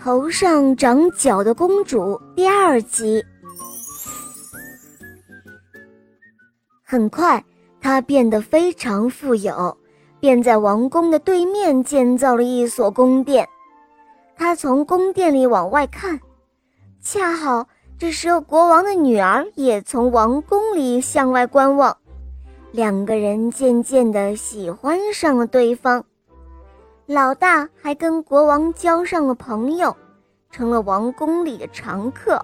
[0.00, 3.22] 头上长角的公主第二集。
[6.82, 7.44] 很快，
[7.82, 9.76] 她变得非常富有，
[10.18, 13.46] 便在王宫的对面建造了一所宫殿。
[14.34, 16.18] 她从宫殿里往外看，
[17.02, 21.94] 恰好这时候国王的女儿也从王宫里向外观望，
[22.72, 26.06] 两个人渐渐地喜欢上了对方。
[27.12, 29.96] 老大还跟国王交上了朋友，
[30.48, 32.40] 成了王宫里的常客。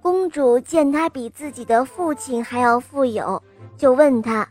[0.00, 3.42] 公主见他比自己的父亲还要富有，
[3.76, 4.48] 就问他：“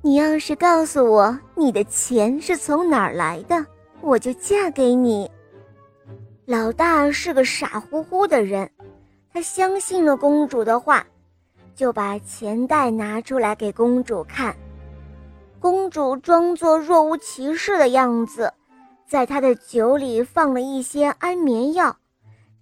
[0.00, 3.62] 你要是告诉我你的钱是从哪儿来的，
[4.00, 5.30] 我就嫁给你。”
[6.46, 8.70] 老大是个傻乎乎的人，
[9.34, 11.04] 他相信了公主的话，
[11.74, 14.56] 就把钱袋拿出来给公主看。
[15.64, 18.52] 公主装作若无其事的样子，
[19.08, 21.96] 在他的酒里放了一些安眠药，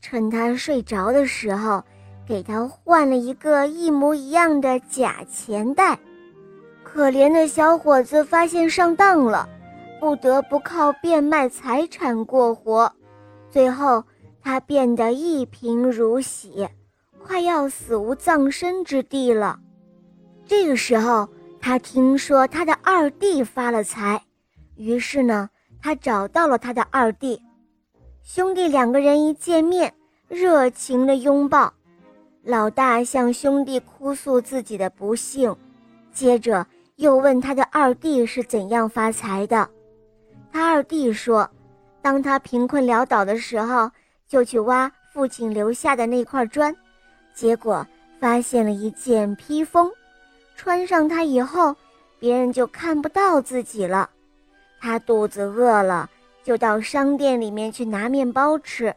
[0.01, 1.83] 趁他睡着的时候，
[2.25, 5.99] 给他换了一个一模一样的假钱袋。
[6.85, 9.49] 可怜的小伙子发现上当了，
[9.99, 12.89] 不得不靠变卖财产过活，
[13.51, 14.05] 最后
[14.41, 16.69] 他变得一贫如洗，
[17.21, 19.59] 快要死无葬身之地了。
[20.47, 21.29] 这个时候。
[21.65, 24.21] 他听说他的二弟发了财，
[24.75, 25.49] 于是呢，
[25.81, 27.41] 他找到了他的二弟，
[28.21, 29.95] 兄弟两个人一见面，
[30.27, 31.73] 热情的拥抱。
[32.43, 35.55] 老大向兄弟哭诉自己的不幸，
[36.13, 39.71] 接着又问他的二弟是怎样发财的。
[40.51, 41.49] 他二弟说，
[42.03, 43.89] 当他贫困潦倒的时候，
[44.27, 46.75] 就去挖父亲留下的那块砖，
[47.33, 47.87] 结果
[48.19, 49.89] 发现了一件披风。
[50.63, 51.75] 穿上它以后，
[52.21, 54.09] 别人就看不到自己了。
[54.81, 56.09] 他肚子饿了，
[56.45, 58.95] 就到商店里面去拿面包吃，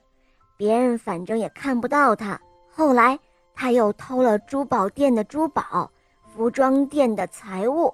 [0.58, 2.40] 别人反正也看不到他。
[2.72, 3.18] 后来
[3.56, 5.90] 他又偷了珠宝店的珠宝、
[6.36, 7.92] 服装店的财物，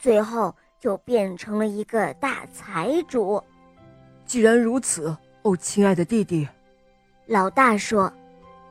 [0.00, 3.40] 最后就变成了一个大财主。
[4.26, 6.48] 既然如此，哦，亲爱的弟弟，
[7.26, 8.12] 老大说：“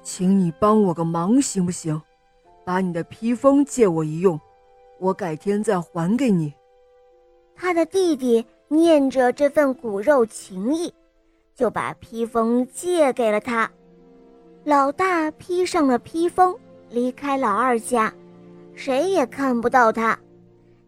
[0.04, 2.02] 请你帮我个忙，行不行？”
[2.64, 4.40] 把你的披风借我一用，
[5.00, 6.54] 我改天再还给你。
[7.56, 10.94] 他的弟弟念着这份骨肉情谊，
[11.56, 13.70] 就把披风借给了他。
[14.64, 16.56] 老大披上了披风，
[16.90, 18.14] 离开老二家，
[18.76, 20.18] 谁也看不到他。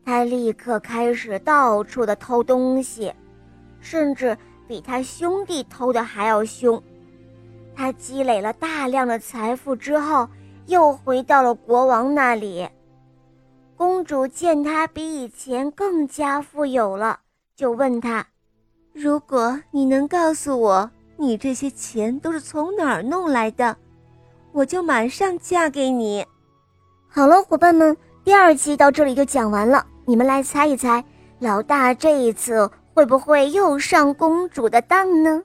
[0.05, 3.11] 他立刻开始到处的偷东西，
[3.79, 6.81] 甚至比他兄弟偷的还要凶。
[7.75, 10.29] 他积累了大量的财富之后。
[10.67, 12.67] 又回到了国王那里，
[13.75, 17.19] 公主见他比以前更加富有了，
[17.55, 18.25] 就问他
[18.93, 23.75] ：“如果你能告诉我你这些钱都是从哪儿弄来的，
[24.51, 26.25] 我就马上嫁给你。”
[27.09, 31.03] 好了，伙伴们，第二期到这里就讲完了，你们来猜一猜，
[31.39, 35.43] 老大这一次会不会又上公主的当呢？